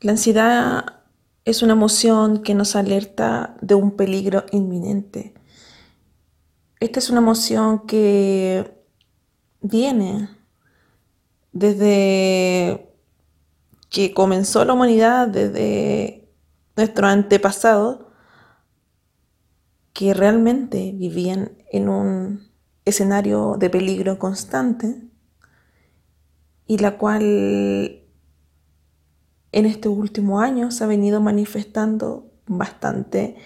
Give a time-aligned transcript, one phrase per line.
[0.00, 1.02] La ansiedad
[1.44, 5.34] es una emoción que nos alerta de un peligro inminente.
[6.78, 8.80] Esta es una emoción que
[9.60, 10.28] viene
[11.50, 12.94] desde
[13.90, 16.30] que comenzó la humanidad, desde
[16.76, 18.12] nuestro antepasado,
[19.92, 22.52] que realmente vivían en un
[22.84, 25.02] escenario de peligro constante
[26.68, 28.07] y la cual
[29.52, 33.36] en este último año se ha venido manifestando bastante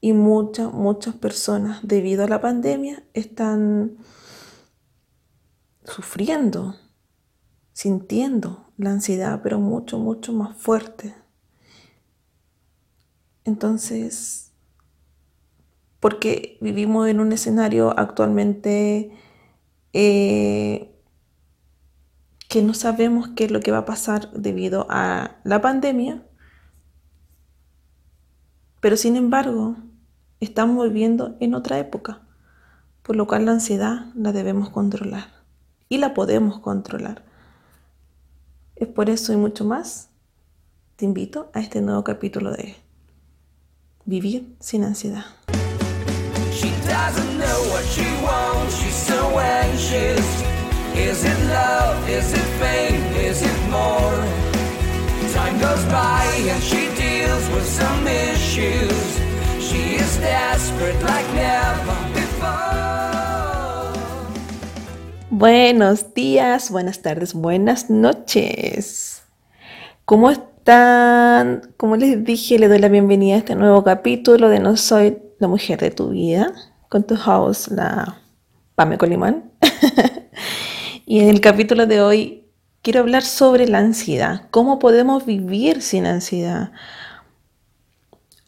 [0.00, 3.96] y muchas, muchas personas debido a la pandemia están
[5.84, 6.76] sufriendo,
[7.72, 11.14] sintiendo la ansiedad, pero mucho, mucho más fuerte.
[13.44, 14.52] Entonces,
[16.00, 19.10] porque vivimos en un escenario actualmente
[19.92, 20.93] eh,
[22.54, 26.22] que no sabemos qué es lo que va a pasar debido a la pandemia,
[28.80, 29.74] pero sin embargo
[30.38, 32.20] estamos viviendo en otra época,
[33.02, 35.32] por lo cual la ansiedad la debemos controlar
[35.88, 37.24] y la podemos controlar.
[38.76, 40.10] Es por eso y mucho más,
[40.94, 42.76] te invito a este nuevo capítulo de
[44.04, 45.24] Vivir sin ansiedad.
[50.96, 52.08] Is it love?
[52.08, 53.02] Is it fame?
[53.18, 54.14] Is it more?
[55.34, 59.18] Time goes by and she deals with some issues.
[59.58, 63.92] She is desperate like never before.
[65.30, 69.24] Buenos días, buenas tardes, buenas noches.
[70.04, 71.74] ¿Cómo están?
[71.76, 75.48] Como les dije, le doy la bienvenida a este nuevo capítulo de No Soy la
[75.48, 76.52] Mujer de tu Vida,
[76.88, 78.16] con tu host, la
[78.76, 79.50] Pame Colimán.
[81.06, 82.44] Y en el capítulo de hoy
[82.80, 86.72] quiero hablar sobre la ansiedad, cómo podemos vivir sin ansiedad.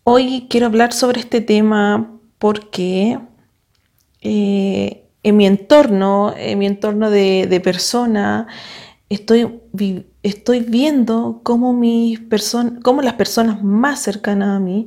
[0.05, 3.19] Hoy quiero hablar sobre este tema porque
[4.23, 8.47] eh, en mi entorno, en mi entorno de, de persona,
[9.11, 9.61] estoy,
[10.23, 12.21] estoy viendo cómo, mis
[12.83, 14.87] cómo las personas más cercanas a mí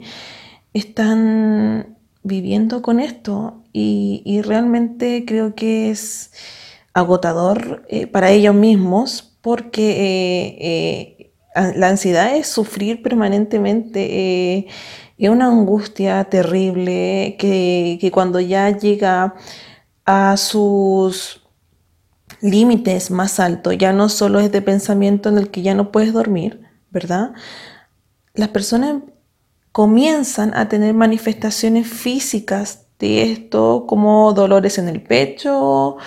[0.73, 6.31] están viviendo con esto y realmente creo que es
[6.99, 14.67] agotador eh, para ellos mismos porque eh, eh, la ansiedad es sufrir permanentemente,
[15.17, 19.35] es una angustia terrible que, que cuando ya llega
[20.05, 21.41] a sus
[22.41, 26.13] límites más altos, ya no solo es de pensamiento en el que ya no puedes
[26.13, 27.31] dormir, ¿verdad?
[28.33, 29.01] Las personas
[29.71, 35.97] comienzan a tener manifestaciones físicas de esto, como dolores en el pecho,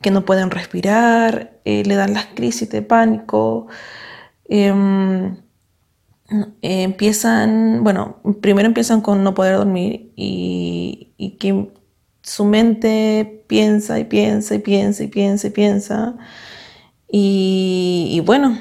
[0.00, 3.66] que no pueden respirar, eh, le dan las crisis de pánico,
[4.44, 5.36] em,
[6.62, 11.70] empiezan, bueno, primero empiezan con no poder dormir y, que
[12.22, 16.16] su mente piensa y piensa y piensa y piensa y piensa.
[17.08, 18.58] Y, bueno,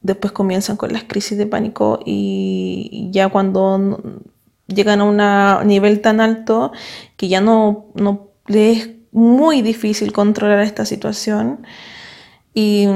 [0.00, 4.00] después comienzan con las crisis de pánico y ya cuando
[4.66, 6.72] llegan a un nivel tan alto
[7.16, 11.64] que ya no, no les muy difícil controlar esta situación.
[12.54, 12.86] Y,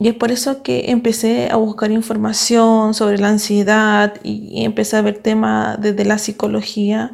[0.00, 5.18] es por eso que empecé a buscar información sobre la ansiedad y, empecé a ver
[5.18, 7.12] temas desde la psicología,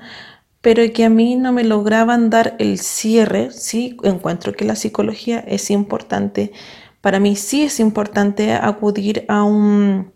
[0.60, 3.50] pero que a mí no me lograban dar el cierre.
[3.52, 6.52] Sí, encuentro que la psicología es importante.
[7.00, 10.12] Para mí sí es importante acudir a un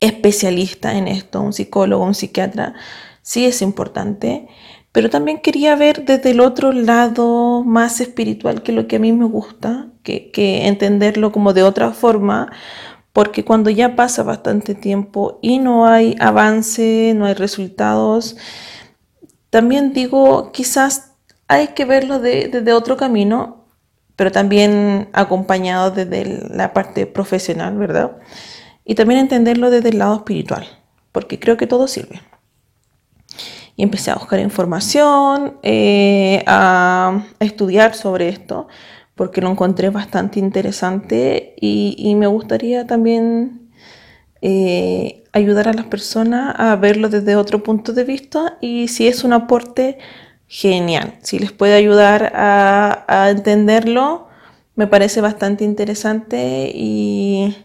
[0.00, 2.74] especialista en esto, un psicólogo, un psiquiatra.
[3.22, 4.48] Sí es importante,
[4.92, 9.12] pero también quería ver desde el otro lado más espiritual que lo que a mí
[9.12, 10.30] me gusta, que,
[10.66, 12.52] entenderlo como de otra forma,
[13.14, 18.36] porque cuando ya pasa bastante tiempo y no hay avance, no hay resultados,
[19.50, 21.12] también digo, quizás
[21.48, 23.66] hay que verlo desde otro camino,
[24.16, 26.24] pero también acompañado desde
[26.54, 28.18] la parte profesional, ¿verdad?
[28.84, 30.66] Y también entenderlo desde el lado espiritual,
[31.12, 32.20] porque creo que todo sirve
[33.76, 38.68] y empecé a buscar información, eh, a, estudiar sobre esto,
[39.14, 43.70] porque lo encontré bastante interesante y, me gustaría también
[44.42, 49.24] eh, ayudar a las personas a verlo desde otro punto de vista y si es
[49.24, 49.98] un aporte,
[50.52, 51.14] genial.
[51.22, 54.28] Si les puede ayudar a, entenderlo,
[54.76, 57.56] me parece bastante interesante y,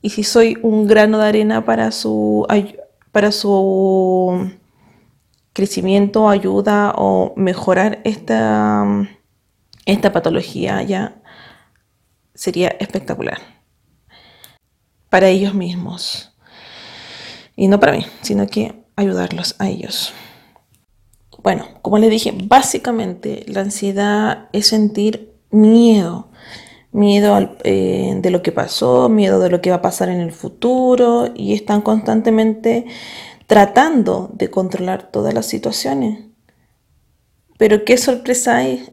[0.00, 2.46] y si soy un grano de arena para su,
[3.12, 4.50] para su
[5.54, 8.84] crecimiento, ayuda o mejorar esta,
[9.86, 11.22] esta patología ya
[12.34, 13.38] sería espectacular.
[15.08, 16.32] para ellos mismos.
[17.54, 20.12] Y no para mí, sino que ayudarlos a ellos.
[21.40, 26.30] Bueno, como les dije, básicamente la ansiedad es sentir miedo.
[26.90, 30.32] Miedo eh, de lo que pasó, miedo de lo que va a pasar en el
[30.32, 32.86] futuro y están constantemente
[33.46, 36.24] tratando de controlar todas las situaciones.
[37.58, 38.86] Pero qué sorpresa hay.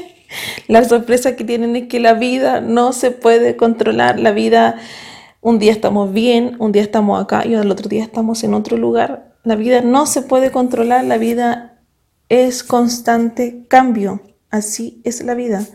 [0.68, 4.18] la sorpresa que tienen es que la vida no se puede controlar.
[4.18, 4.76] La vida,
[5.40, 8.76] un día estamos bien, un día estamos acá y el otro día estamos en otro
[8.76, 9.34] lugar.
[9.42, 11.80] La vida no se puede controlar, la vida
[12.28, 14.22] es constante cambio.
[14.50, 15.66] Así es la vida.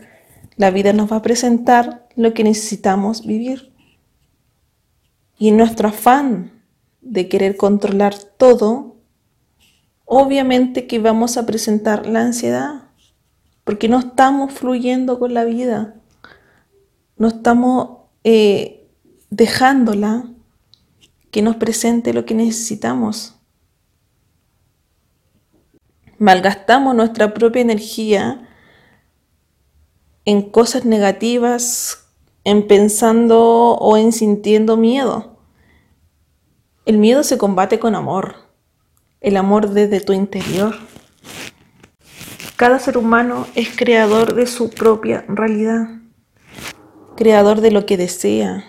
[0.56, 3.72] La vida nos va a presentar lo que necesitamos vivir.
[5.38, 6.59] Y nuestro afán
[7.00, 8.96] de querer controlar todo,
[10.04, 12.88] obviamente que vamos a presentar la ansiedad,
[13.64, 15.94] porque no estamos fluyendo con la vida,
[17.16, 18.88] no estamos eh,
[19.30, 20.30] dejándola
[21.30, 23.36] que nos presente lo que necesitamos.
[26.18, 28.46] Malgastamos nuestra propia energía
[30.24, 32.06] en cosas negativas,
[32.44, 35.39] en pensando o en sintiendo miedo.
[36.90, 38.34] El miedo se combate con amor,
[39.20, 40.74] el amor desde tu interior.
[42.56, 45.86] Cada ser humano es creador de su propia realidad,
[47.16, 48.64] creador de lo que desea.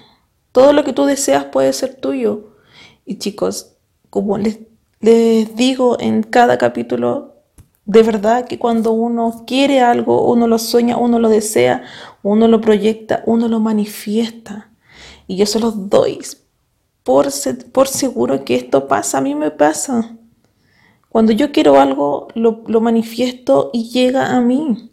[0.51, 2.57] Todo lo que tú deseas puede ser tuyo.
[3.05, 3.77] Y chicos,
[4.11, 4.59] como les,
[4.99, 7.37] digo en cada capítulo,
[7.85, 11.85] de verdad que cuando uno quiere algo, uno lo sueña, uno lo desea,
[12.21, 14.69] uno lo proyecta, uno lo manifiesta.
[15.25, 16.19] Y yo se los doy
[17.03, 17.27] por,
[17.71, 20.17] por seguro que esto pasa, a mí me pasa.
[21.09, 24.91] Cuando yo quiero algo, lo, lo manifiesto y llega a mí.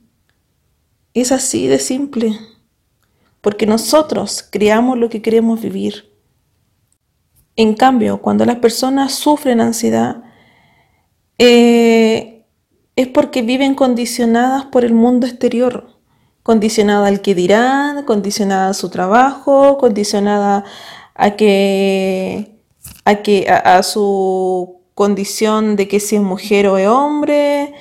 [1.15, 2.39] Es así de simple.
[3.41, 6.13] Porque nosotros creamos lo que queremos vivir.
[7.57, 10.23] En cambio, cuando las personas sufren ansiedad,
[11.39, 12.47] eh,
[12.97, 16.01] es porque viven condicionadas por el mundo exterior,
[16.43, 20.65] condicionada al que dirán, condicionada a su trabajo, condicionada
[21.19, 22.55] a que
[23.05, 27.75] a que a, su condición de que si es mujer o es hombre,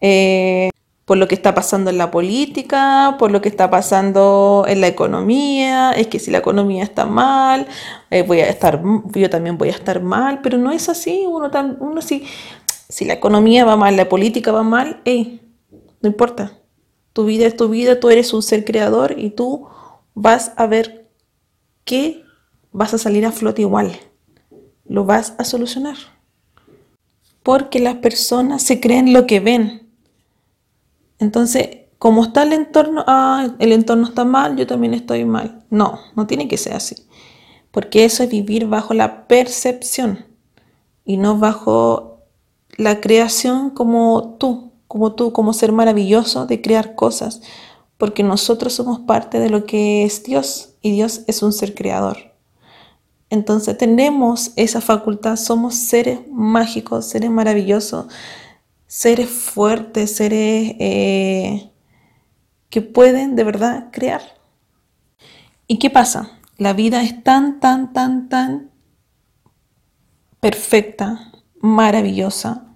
[0.00, 0.70] eh,
[1.04, 4.86] por lo que está pasando en la política, por lo que está pasando en la
[4.86, 7.66] economía, es que si la economía está mal,
[8.10, 8.82] eh, voy a estar,
[9.14, 12.24] yo también voy a estar mal, pero no es así, uno, tan, uno si,
[12.88, 16.58] si la economía va mal, la política va mal, no importa,
[17.12, 19.68] tu vida es tu vida, tú eres un ser creador y tú
[20.14, 21.10] vas a ver
[21.84, 22.21] qué
[22.72, 23.92] vas a salir a flote igual.
[24.84, 25.96] Lo vas a solucionar.
[27.42, 29.90] Porque las personas se creen lo que ven.
[31.18, 35.64] Entonces, como está el entorno, ah, el entorno está mal, yo también estoy mal.
[35.70, 36.96] No, no tiene que ser así.
[37.70, 40.26] Porque eso es vivir bajo la percepción
[41.04, 42.18] y no bajo
[42.76, 47.40] la creación como tú, como tú, como ser maravilloso de crear cosas.
[47.98, 52.31] Porque nosotros somos parte de lo que es Dios y Dios es un ser creador.
[53.32, 58.04] Entonces tenemos esa facultad, somos seres mágicos, seres maravillosos,
[58.86, 61.70] seres fuertes, seres eh,
[62.68, 64.20] que pueden de verdad crear.
[65.66, 66.40] ¿Y qué pasa?
[66.58, 68.70] La vida es tan, tan, tan, tan
[70.38, 72.66] perfecta, maravillosa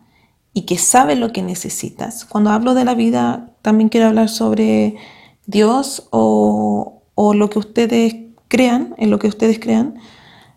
[0.54, 2.24] y que sabe lo que necesitas.
[2.24, 4.96] Cuando hablo de la vida, también quiero hablar sobre
[5.44, 8.16] Dios o, o lo que ustedes
[8.48, 10.00] crean, en lo que ustedes crean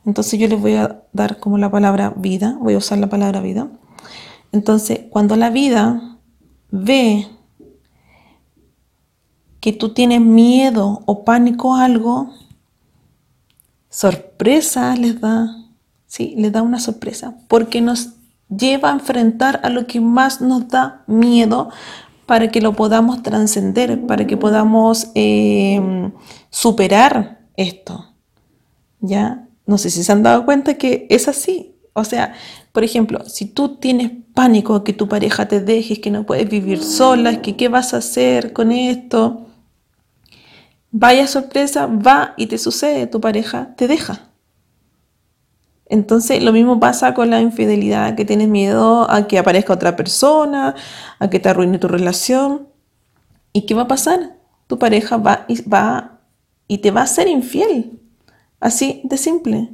[0.10, 3.42] entonces yo les voy a dar como la palabra vida, voy a usar la palabra
[3.42, 3.70] vida.
[4.52, 6.18] Entonces, cuando la vida
[6.72, 7.28] ve
[9.60, 12.34] que tú tienes miedo o pánico a algo,
[13.92, 15.56] sorpresa les da,
[16.08, 18.14] sí, les da una sorpresa, porque nos
[18.50, 21.70] lleva a enfrentar a lo que más nos da miedo
[22.26, 26.12] para que lo podamos trascender, para que podamos eh,
[26.50, 28.08] superar esto.
[29.02, 29.49] ¿Ya?
[29.70, 31.76] No sé si se han dado cuenta que es así.
[31.94, 32.34] O sea,
[32.72, 36.82] por ejemplo, si tú tienes pánico que tu pareja te deje, que no puedes vivir
[36.82, 39.46] sola, que qué vas a hacer con esto,
[40.90, 44.32] vaya sorpresa, va y te sucede, tu pareja te deja.
[45.86, 50.74] Entonces lo mismo pasa con la infidelidad, que tienes miedo a que aparezca otra persona,
[51.20, 52.70] a que te arruine tu relación.
[53.54, 54.36] ¿Y qué va a pasar?
[54.66, 56.22] Tu pareja va y, va
[56.68, 58.00] y te va a ser infiel.
[58.60, 59.70] Así de simple.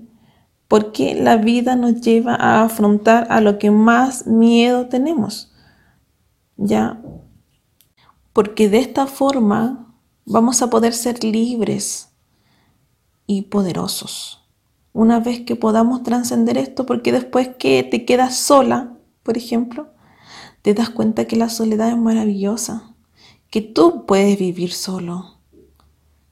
[0.67, 5.51] Porque la vida nos lleva a afrontar a lo que más miedo tenemos.
[6.57, 7.01] ¿Ya?
[8.33, 9.93] Porque de esta forma
[10.25, 12.09] vamos a poder ser libres
[13.27, 14.41] y poderosos.
[14.93, 19.89] una vez que podamos trascender esto, porque después que te quedas sola, por ejemplo,
[20.61, 22.95] te das cuenta que la soledad es maravillosa,
[23.49, 25.39] que tú puedes vivir solo,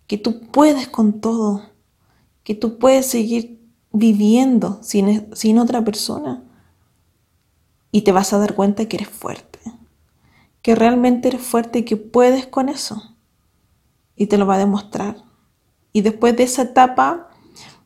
[0.08, 1.73] que tú puedes con todo,
[2.44, 6.44] que tú puedes seguir viviendo sin, sin otra persona.
[7.92, 9.60] Y te vas a dar cuenta que eres fuerte,
[10.62, 13.16] que realmente eres fuerte y que puedes con eso.
[14.16, 15.24] Y te lo va a demostrar.
[15.92, 17.30] Y después de esa etapa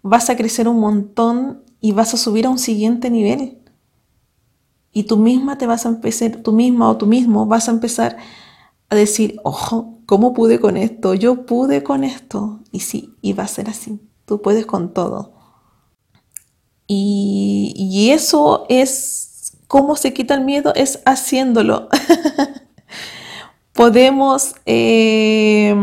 [0.01, 3.59] vas a crecer un montón y vas a subir a un siguiente nivel.
[4.93, 8.17] Y tú misma te vas a empezar, tú misma o tú mismo vas a empezar
[8.89, 11.13] a decir, ojo, ¿cómo pude con esto?
[11.13, 12.61] Yo pude con esto.
[12.71, 13.99] Y sí, y va a ser así.
[14.27, 15.31] Tú puedes con todo.
[16.85, 20.73] Y, eso es, ¿cómo se quita el miedo?
[20.75, 21.87] Es haciéndolo.
[23.71, 25.73] Podemos eh,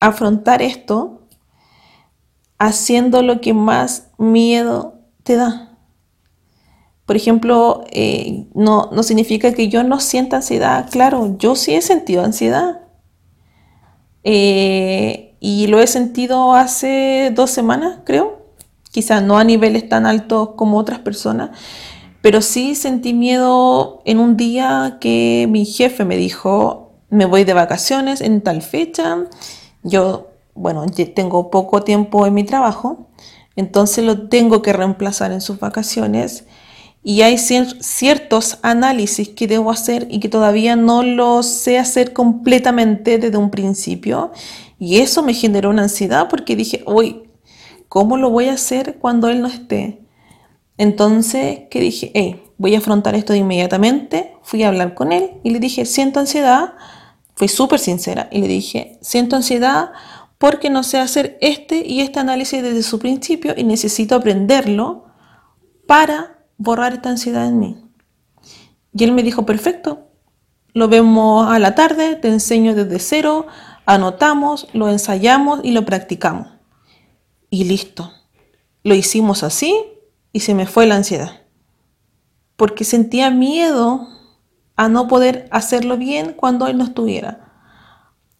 [0.00, 1.22] afrontar esto
[2.58, 5.78] haciendo lo que más miedo te da.
[7.06, 10.88] Por ejemplo, eh, no, no significa que yo no sienta ansiedad.
[10.90, 12.80] Claro, yo sí he sentido ansiedad.
[14.24, 18.38] Eh, y lo he sentido hace dos semanas, creo.
[18.90, 21.50] Quizás no a niveles tan altos como otras personas,
[22.22, 27.52] pero sí sentí miedo en un día que mi jefe me dijo, me voy de
[27.52, 29.18] vacaciones en tal fecha.
[29.82, 33.08] Yo bueno, tengo poco tiempo en mi trabajo,
[33.54, 36.46] entonces lo tengo que reemplazar en sus vacaciones
[37.06, 43.18] y hay ciertos análisis que debo hacer y que todavía no los sé hacer completamente
[43.18, 44.32] desde un principio
[44.84, 47.30] y eso me generó una ansiedad porque dije, uy,
[47.88, 50.02] ¿cómo lo voy a hacer cuando él no esté?
[50.76, 55.40] Entonces, que dije, hey, voy a afrontar esto de inmediatamente, fui a hablar con él
[55.42, 56.74] y le dije, siento ansiedad,
[57.34, 59.92] fui súper sincera y le dije, siento ansiedad
[60.36, 65.06] porque no sé hacer este y este análisis desde su principio y necesito aprenderlo
[65.86, 67.76] para borrar esta ansiedad en mí.
[68.92, 70.10] Y él me dijo, perfecto,
[70.74, 73.46] lo vemos a la tarde, te enseño desde cero,
[73.86, 76.48] anotamos, lo ensayamos y lo practicamos.
[77.50, 78.12] Y listo.
[78.82, 79.74] Lo hicimos así
[80.32, 81.42] y se me fue la ansiedad.
[82.56, 84.08] Porque sentía miedo
[84.76, 87.52] a no poder hacerlo bien cuando él no estuviera.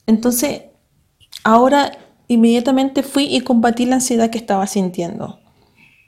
[0.06, 0.62] Entonces,
[1.44, 1.92] Ahora
[2.26, 5.40] inmediatamente fui y combatí la ansiedad que estaba sintiendo.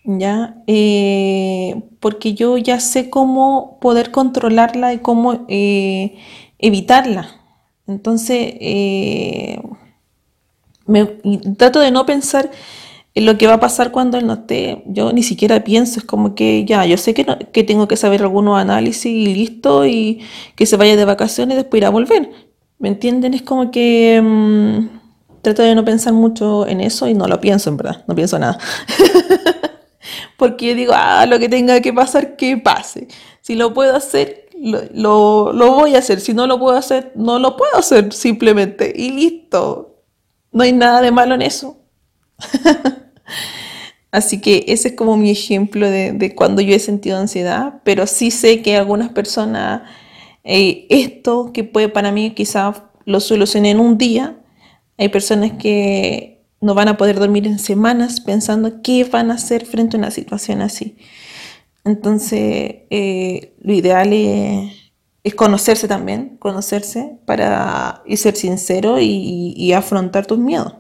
[0.04, 0.62] ¿Ya?
[0.66, 6.16] Eh, porque yo ya sé cómo poder controlarla y cómo eh,
[6.58, 7.28] evitarla.
[7.86, 9.60] Entonces, eh,
[11.56, 12.50] trato de no pensar
[13.14, 14.82] en lo que va a pasar cuando él no esté.
[14.86, 18.22] Yo ni siquiera pienso, es como que ya, yo sé que, que tengo que saber
[18.22, 20.20] algunos análisis y listo, y
[20.54, 22.30] que se vaya de vacaciones y después irá a volver.
[22.78, 23.34] ¿Me entienden?
[23.34, 24.20] Es como que...
[24.22, 24.96] Mm,
[25.54, 28.36] trato de no pensar mucho en eso y no lo pienso en verdad, no pienso
[28.36, 28.58] nada.
[30.36, 33.06] Porque yo digo, ah, lo que tenga que pasar, que pase.
[33.42, 36.20] Si lo puedo hacer, lo, voy a hacer.
[36.20, 38.92] Si no lo puedo hacer, no lo puedo hacer simplemente.
[38.94, 40.02] Y listo.
[40.52, 41.78] No hay nada de malo en eso.
[44.10, 48.30] Así que ese es como mi ejemplo de, cuando yo he sentido ansiedad, pero sí
[48.30, 49.82] sé que algunas personas,
[50.44, 54.38] eh, esto que puede para mí quizás lo solucioné en un día,
[54.96, 59.66] hay personas que no van a poder dormir en semanas pensando qué van a hacer
[59.66, 60.96] frente a una situación así.
[61.86, 62.38] Entonces,
[62.90, 70.74] eh, lo ideal es, conocerse también, conocerse para y ser sincero y, afrontar tus miedos.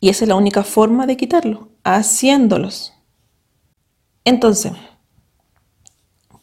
[0.00, 2.92] Y esa es la única forma de quitarlo, haciéndolos.
[4.26, 4.72] Entonces,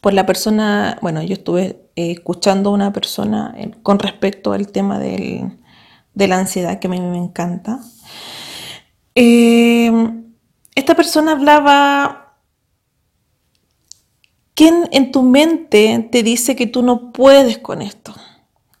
[0.00, 4.66] por la persona, bueno, yo estuve eh, escuchando a una persona eh, con respecto al
[4.72, 5.48] tema de
[6.14, 7.78] la ansiedad, que a mí me encanta.
[10.74, 12.21] Esta persona hablaba,
[14.54, 18.14] ¿quién en tu mente te dice que tú no puedes con esto?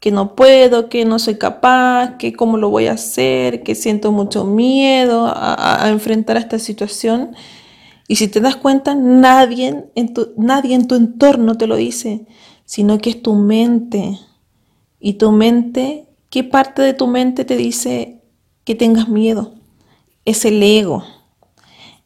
[0.00, 4.10] Que no puedo, que no soy capaz, que cómo lo voy a hacer, que siento
[4.10, 7.34] mucho miedo a, a enfrentar esta situación.
[8.08, 12.26] Y si te das cuenta, nadie en tu, nadie en tu entorno te lo dice
[12.72, 14.18] sino que es tu mente.
[14.98, 18.22] Y tu mente, ¿qué parte de tu mente te dice
[18.64, 19.52] que tengas miedo?
[20.24, 21.04] Es el ego.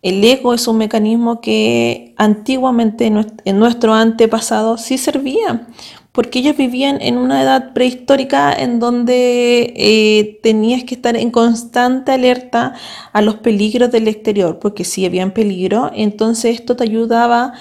[0.03, 5.67] El ego es un mecanismo que antiguamente en nuestro antepasado sí servía,
[6.13, 12.13] porque ellos vivían en una edad prehistórica en donde eh, tenías que estar en constante
[12.13, 12.75] alerta
[13.13, 17.53] a los peligros del exterior, porque si habían peligro, entonces esto te ayudaba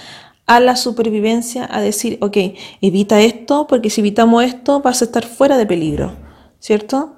[0.46, 2.38] a la supervivencia a decir, ok,
[2.80, 6.14] evita esto, porque si evitamos esto vas a estar fuera de peligro,
[6.60, 7.15] ¿cierto?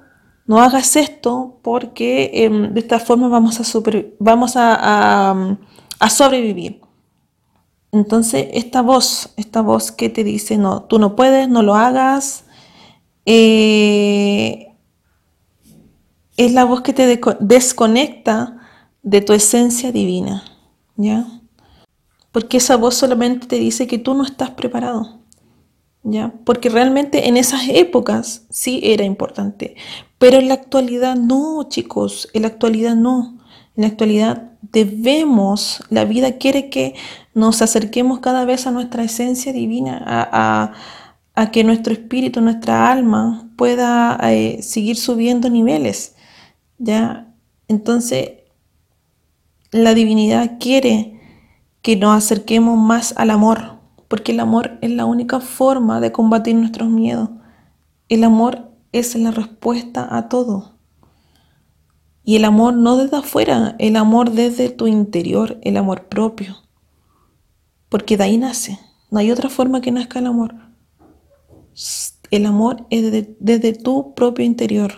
[0.48, 3.80] No hagas esto porque em, de esta forma vamos a,
[4.18, 5.30] vamos a,
[6.00, 6.80] a, sobrevivir.
[7.92, 12.44] Entonces, esta voz, esta voz que te dice, no, tú no puedes, no lo hagas,
[13.26, 14.74] eh,
[16.38, 18.56] es la voz que te desconecta
[19.02, 20.44] de tu esencia divina,
[20.96, 21.26] ¿ya?
[22.32, 25.20] Porque esa voz solamente te dice que tú no estás preparado,
[26.44, 29.76] Porque realmente en esas épocas sí era importante,
[30.18, 33.38] pero en la actualidad no, chicos, en la actualidad no.
[33.76, 36.94] En la actualidad debemos, la vida quiere que
[37.34, 40.72] nos acerquemos cada vez a nuestra esencia divina, a,
[41.52, 46.16] que nuestro espíritu, nuestra alma pueda eh, seguir subiendo niveles.
[46.78, 47.32] ¿ya?
[47.68, 48.30] Entonces,
[49.70, 51.20] la divinidad quiere
[51.82, 53.77] que nos acerquemos más al amor,
[54.08, 57.30] porque el amor es la única forma de combatir nuestros miedos.
[58.08, 60.78] El amor es la respuesta a todo.
[62.24, 66.56] Y el amor no desde afuera, el amor desde tu interior, el amor propio.
[67.88, 68.78] Porque de ahí nace.
[69.10, 70.54] No hay otra forma que nazca el amor.
[72.30, 74.92] El amor es desde, tu propio interior.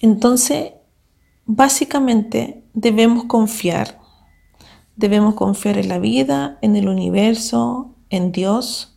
[0.00, 0.72] Entonces,
[1.44, 4.00] básicamente debemos confiar.
[4.96, 8.96] Debemos confiar en la vida, en el universo, en Dios.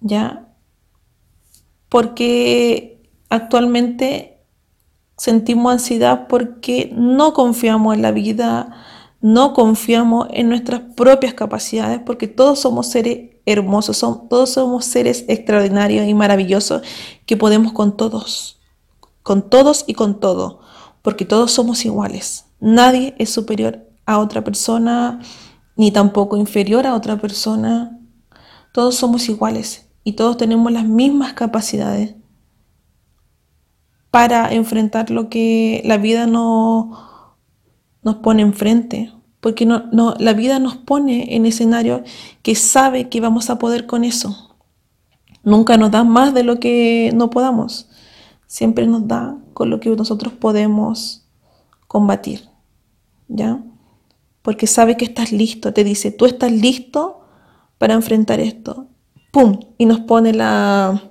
[0.00, 0.46] ¿Ya?
[1.88, 4.44] porque actualmente
[5.16, 8.84] sentimos ansiedad porque no confiamos en la vida,
[9.20, 16.06] no confiamos en nuestras propias capacidades, porque todos somos seres hermosos, todos somos seres extraordinarios
[16.06, 16.82] y maravillosos
[17.24, 18.60] que podemos con todos,
[19.22, 20.60] con todos y con todo,
[21.02, 22.44] porque todos somos iguales.
[22.60, 25.20] Nadie es superior a otra persona,
[25.76, 27.98] ni tampoco inferior a otra persona.
[28.72, 32.14] Todos somos iguales y todos tenemos las mismas capacidades
[34.10, 37.36] para enfrentar lo que la vida no,
[38.02, 39.12] nos pone enfrente.
[39.40, 42.02] Porque no, no, la vida nos pone en escenario
[42.42, 44.56] que sabe que vamos a poder con eso.
[45.42, 47.88] Nunca nos da más de lo que no podamos.
[48.46, 51.26] Siempre nos da con lo que nosotros podemos
[51.86, 52.48] combatir.
[53.28, 53.60] ¿Ya?
[54.46, 55.72] Porque sabe que estás listo.
[55.72, 57.22] Te dice, tú estás listo
[57.78, 58.86] para enfrentar esto.
[59.76, 61.10] Y nos pone la,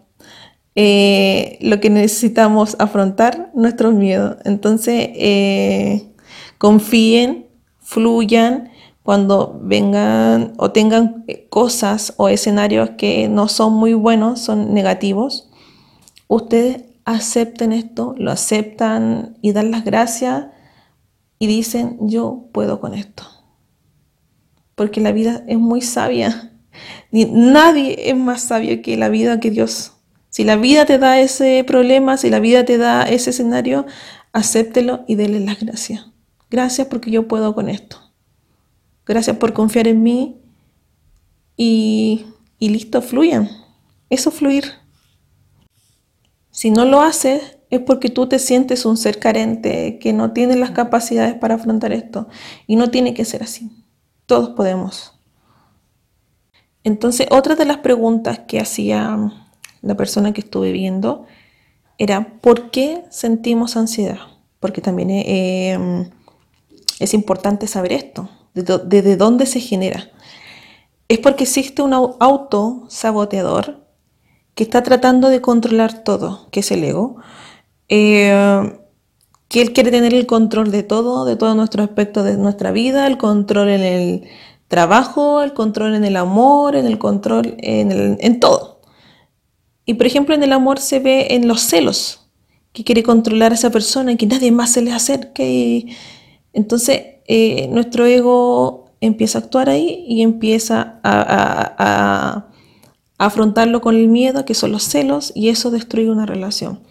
[0.74, 4.38] eh, lo que necesitamos afrontar, nuestros miedos.
[4.46, 6.14] Entonces, eh,
[6.58, 7.48] confíen,
[7.82, 8.70] fluyan
[9.04, 15.50] cuando vengan o tengan cosas o escenarios que no son muy buenos, son negativos.
[16.30, 20.46] Ustedes acepten esto, lo aceptan y dan las gracias
[21.40, 23.24] y dicen, yo puedo con esto.
[24.76, 26.52] Porque la vida es muy sabia
[27.12, 29.94] nadie es más sabio que la vida que Dios.
[30.30, 33.86] Si la vida te da ese problema, si la vida te da ese escenario,
[34.34, 36.08] acéptelo y dele las gracias.
[36.50, 37.98] Gracias porque yo puedo con esto.
[39.06, 40.42] Gracias por confiar en mí
[41.56, 42.26] y,
[42.60, 43.50] y listo, fluyan.
[44.10, 44.66] Eso fluir.
[46.52, 50.56] Si no lo haces, es porque tú te sientes un ser carente, que no tiene
[50.56, 52.28] las capacidades para afrontar esto.
[52.68, 53.72] Y no tiene que ser así.
[54.26, 55.20] Todos podemos.
[56.84, 59.18] Entonces, otra de las preguntas que hacía
[59.82, 61.26] la persona que estuve viendo
[61.98, 64.20] era, ¿por qué sentimos ansiedad?
[64.60, 66.10] Porque también eh,
[67.00, 70.12] es importante saber esto, desde dónde se genera.
[71.08, 73.86] Es porque existe un auto saboteador
[74.56, 77.18] que está tratando de controlar todo, que es el ego,
[77.90, 78.80] eh,
[79.48, 83.08] que él quiere tener el control de todo, de todos nuestros aspectos de nuestra vida,
[83.08, 84.24] el control en el
[84.68, 88.82] trabajo, el control en el amor, en el control en, en todo.
[89.86, 92.28] Y por ejemplo en el amor se ve en los celos,
[92.74, 95.96] que quiere controlar a esa persona y que nadie más se le acerque.
[96.54, 102.48] entonces eh, nuestro ego empieza a actuar ahí y empieza a,
[103.18, 106.82] afrontarlo con el miedo, que son los celos, y eso destruye una relación.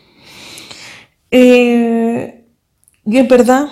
[1.37, 2.47] Eh,
[3.05, 3.66] y es verdad,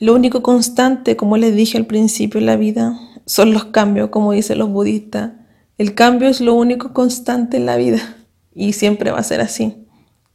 [0.00, 4.32] lo único constante, como les dije al principio en la vida, son los cambios, como
[4.32, 5.32] dicen los budistas.
[5.78, 8.18] El cambio es lo único constante en la vida
[8.54, 9.86] y siempre va a ser así.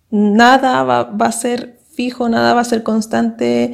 [0.10, 3.74] Nada va, a ser fijo, nada va a ser constante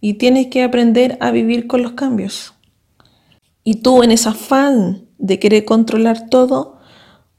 [0.00, 2.54] y tienes que aprender a vivir con los cambios.
[3.64, 6.78] Y tú en ese afán de querer controlar todo,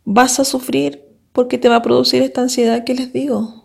[0.04, 3.59] vas a sufrir porque te va a producir esta ansiedad que les digo.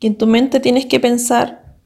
[0.00, 1.76] Y en tu mente tienes que pensar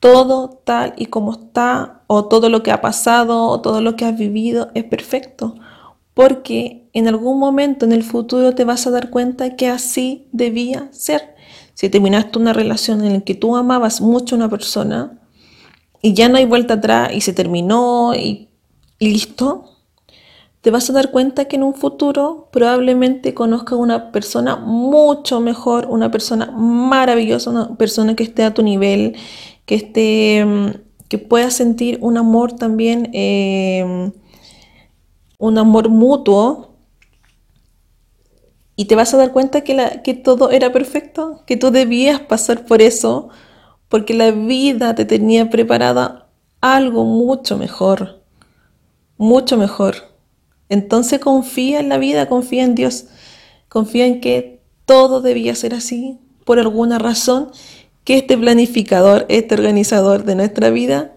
[0.00, 4.04] todo tal y como está, o todo lo que ha pasado, o todo lo que
[4.04, 5.54] has vivido es perfecto,
[6.14, 10.88] porque en algún momento en el futuro te vas a dar cuenta que así debía
[10.92, 11.34] ser.
[11.74, 15.20] si terminaste una relación en la que tú amabas mucho a una persona
[16.00, 18.48] y ya no hay vuelta atrás y se terminó y,
[18.98, 19.75] y listo,
[20.66, 25.86] te vas a dar cuenta que en un futuro probablemente conozcas una persona mucho mejor,
[25.88, 29.14] una persona maravillosa, una persona que esté a tu nivel,
[29.64, 30.70] que esté, mm,
[31.06, 34.10] que pueda sentir un amor también, em,
[35.38, 36.74] un amor mutuo.
[38.74, 42.82] Y te vas a dar cuenta que todo era perfecto, que tú debías pasar por
[42.82, 43.28] eso,
[43.88, 46.28] porque la vida te tenía preparada
[46.60, 48.24] algo mucho mejor,
[49.16, 50.15] mucho mejor.
[50.68, 53.06] Entonces confía en la vida, confía en Dios,
[53.68, 57.50] confía en que todo debía ser así por alguna razón,
[58.04, 61.16] que este planificador, este organizador de nuestra vida,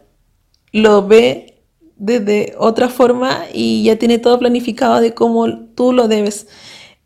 [0.71, 1.62] lo ve
[1.97, 6.47] desde otra forma y ya tiene todo planificado de cómo tú lo debes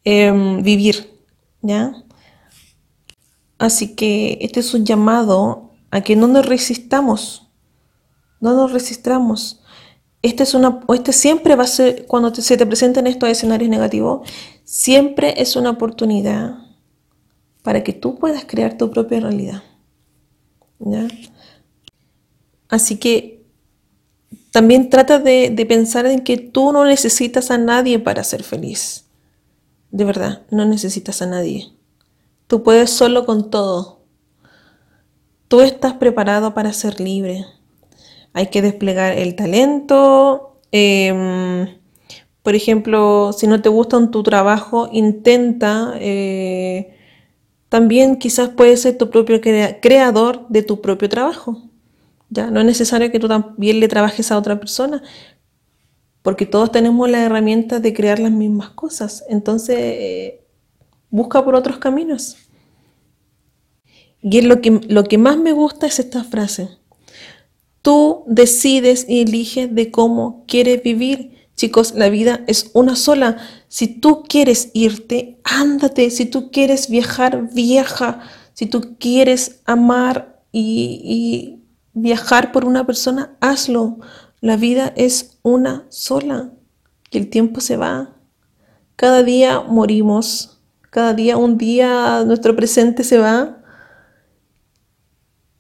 [0.06, 1.20] em, vivir,
[1.62, 1.94] ¿ya?
[3.58, 7.48] Así que este es un llamado a que no nos resistamos,
[8.40, 9.63] no nos resistamos
[10.24, 14.28] este, es una, este siempre va a ser, cuando se te presenten estos escenarios negativos,
[14.64, 16.56] siempre es una oportunidad
[17.62, 19.62] para que tú puedas crear tu propia realidad.
[22.70, 23.46] Así que
[24.52, 29.06] también trata de pensar en que tú no necesitas a nadie para ser feliz.
[29.92, 31.72] De verdad, no necesitas a nadie.
[32.48, 34.02] Tú puedes solo con todo.
[35.48, 37.46] Tú estás preparado para ser libre
[38.34, 40.60] hay que desplegar el talento.
[40.72, 41.68] Em,
[42.42, 45.94] por ejemplo, si no te gusta tu trabajo, intenta.
[46.00, 46.96] Eh,
[47.70, 51.62] también quizás puedes ser tu propio creador de tu propio trabajo.
[52.30, 52.52] ¿ya?
[52.52, 55.02] No es necesario que tú también le trabajes a otra persona,
[56.22, 59.24] porque todos tenemos la herramienta de crear las mismas cosas.
[59.30, 60.44] Entonces, eh,
[61.10, 62.38] busca por otros caminos.
[64.22, 66.70] Y es lo que, lo que más me gusta es esta frase.
[67.84, 71.34] Tú decides y eliges de cómo quieres vivir.
[71.56, 73.38] Chicos, la vida es una sola.
[73.68, 76.10] Si tú quieres irte, ándate.
[76.10, 78.22] Si tú quieres viajar, viaja.
[78.54, 81.60] Si tú quieres amar y,
[81.94, 83.98] viajar por una persona, hazlo.
[84.40, 86.54] La vida es una sola.
[87.12, 88.16] Y el tiempo se va.
[88.96, 90.62] Cada día morimos.
[90.90, 93.63] Cada día, un día, nuestro presente se va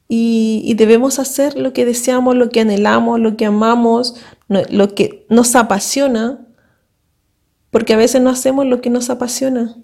[0.08, 4.16] y, debemos hacer lo que deseamos, lo que anhelamos, lo que amamos,
[4.48, 6.46] lo que nos apasiona,
[7.72, 9.76] porque a veces no hacemos lo que nos apasiona.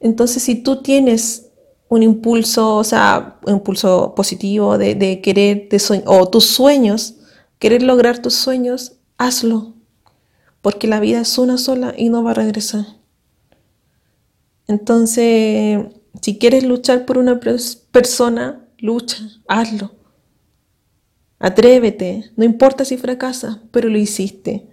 [0.00, 1.50] Entonces, si tú tienes
[1.88, 7.16] un impulso, o sea, un impulso positivo de, querer, de o tus sueños,
[7.58, 9.74] querer lograr tus sueños, hazlo,
[10.62, 12.86] porque la vida es una sola y no va a regresar.
[14.66, 15.80] Entonces,
[16.22, 19.16] si quieres luchar por una persona, lucha,
[19.48, 19.92] hazlo.
[21.38, 24.68] Atrévete, no importa si fracasas, pero lo hiciste.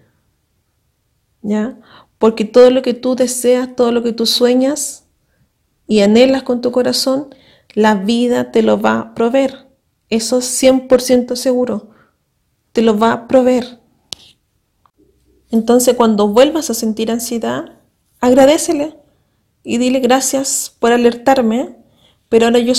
[1.41, 1.79] ¿Ya?
[2.17, 5.05] Porque todo lo que tú deseas, todo lo que tú sueñas
[5.87, 7.33] y anhelas con tu corazón,
[7.73, 9.69] la vida te lo va a proveer.
[10.09, 11.91] Eso es 100% seguro.
[12.73, 13.79] Te lo va a proveer.
[15.51, 17.79] Entonces, cuando vuelvas a sentir ansiedad,
[18.19, 18.97] agradecele
[19.63, 21.80] y dile gracias por alertarme
[22.31, 22.75] pero ahora yo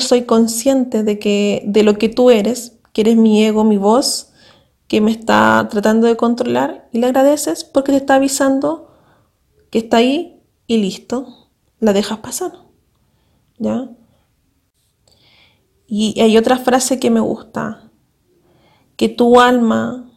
[0.00, 4.32] soy, consciente de, que, de lo que tú eres, que eres mi ego, mi voz,
[4.88, 8.90] que me está tratando de controlar, y le agradeces porque te está avisando
[9.70, 12.50] que está ahí y listo, la dejas pasar.
[13.58, 13.90] ¿Ya?
[15.86, 17.92] Y hay otra frase que me gusta,
[18.96, 20.10] que tu alma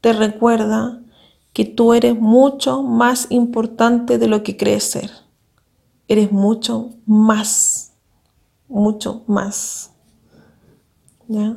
[0.00, 1.04] te recuerda
[1.52, 5.29] que tú eres mucho más importante de lo que crees ser
[6.10, 7.92] eres mucho más,
[8.66, 9.92] mucho más.
[11.28, 11.56] ¿Ya?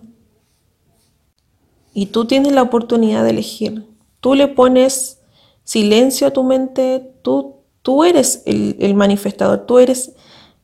[1.95, 3.87] Y tú tienes la oportunidad de elegir.
[4.19, 5.19] Tú le pones
[5.63, 10.13] silencio a tu mente, tú, tú eres el, el manifestador, tú eres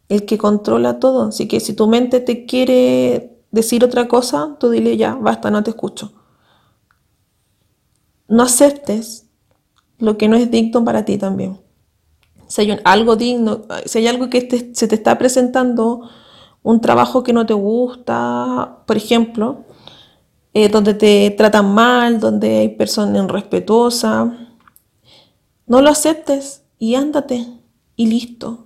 [0.08, 1.23] el que controla todo.
[1.23, 5.63] Así que si tu mente te quiere decir otra cosa, tú dile ya, basta, no
[5.63, 6.13] te escucho.
[8.28, 9.25] No aceptes
[9.97, 11.68] lo que no es digno para ti también
[12.50, 16.10] si hay algo digno, si hay algo que se te está presentando,
[16.64, 19.64] un trabajo que no te gusta, por ejemplo,
[20.54, 24.30] eh, donde te tratan mal, donde hay personas irrespetuosas,
[25.68, 27.46] no lo aceptes y ándate
[27.96, 28.66] y listo.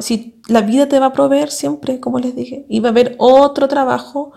[0.00, 3.14] si la vida te va a proveer siempre, como les dije, y va a haber
[3.18, 4.32] otro trabajo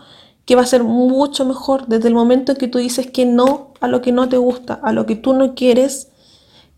[0.45, 3.73] que va a ser mucho mejor desde el momento en que tú dices que no
[3.79, 6.09] a lo que no te gusta, a lo que tú no quieres,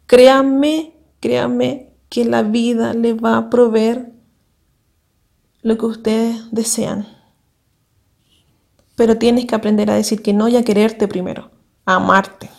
[0.07, 4.13] Créanme, créanme que la vida les va a proveer
[5.61, 7.07] lo que ustedes desean.
[8.95, 11.51] Pero tienes que aprender a decir que no y a quererte primero,
[11.85, 12.49] a amarte.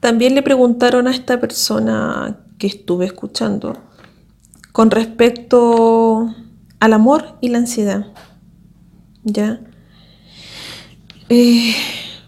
[0.00, 3.76] También le preguntaron a esta persona que estuve escuchando
[4.72, 6.34] con respecto
[6.80, 8.06] al amor y la ansiedad.
[9.24, 9.60] ¿Ya?
[11.28, 11.74] Eh,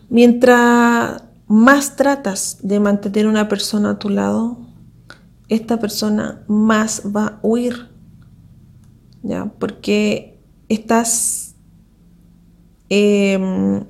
[0.09, 4.59] mientras más tratas de mantener una persona a tu lado,
[5.49, 7.89] esta persona más va a huir.
[9.23, 9.47] ¿Ya?
[9.59, 11.55] Porque estás,
[12.91, 13.83] em,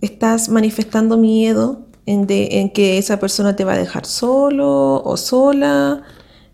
[0.00, 6.02] estás manifestando miedo en, en que esa persona te va a dejar solo o sola.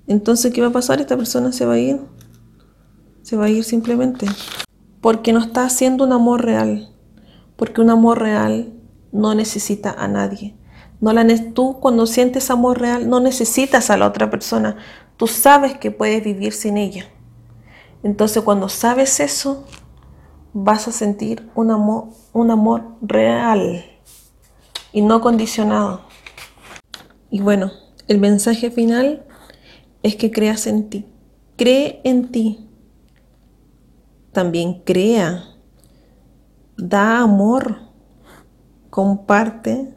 [0.06, 1.00] Entonces, ¿qué va a pasar?
[1.00, 2.00] Esta persona se va a ir.
[3.22, 4.26] Se va a ir simplemente.
[5.02, 6.90] Porque no está haciendo un amor real.
[7.56, 8.75] Porque un amor real
[9.16, 10.54] no necesita a nadie.
[11.00, 14.76] No la, tú cuando sientes amor real no necesitas a la otra persona.
[15.16, 17.06] Tú sabes que puedes vivir sin ella.
[18.02, 19.64] Entonces cuando sabes eso,
[20.52, 23.84] vas a sentir un amor, un amor real
[24.92, 26.02] y no condicionado.
[27.30, 27.72] Y bueno,
[28.08, 29.26] el mensaje final
[30.02, 31.06] es que creas en ti.
[31.56, 32.68] Cree en ti.
[34.32, 35.44] También crea.
[36.76, 37.85] Da amor.
[38.96, 39.92] Comparte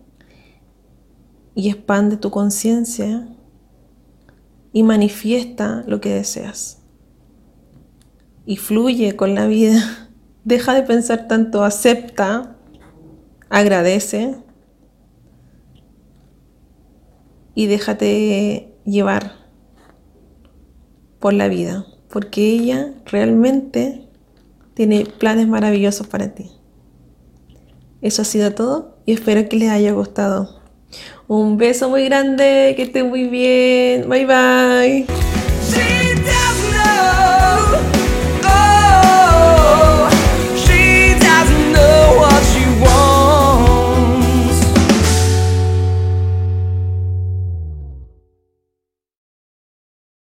[1.55, 3.29] y expande tu conciencia
[4.73, 6.81] y manifiesta lo que deseas.
[8.45, 10.09] Y fluye con la vida.
[10.43, 12.57] Deja de pensar tanto, acepta,
[13.49, 14.35] agradece
[17.55, 19.31] y déjate llevar
[21.21, 24.09] por la vida, porque ella realmente
[24.73, 26.59] tiene planes maravillosos para ti.
[28.01, 30.59] Eso ha sido todo y espero que les haya gustado.
[31.27, 34.09] Un beso muy grande, que estén muy bien.
[34.09, 35.29] Bye bye.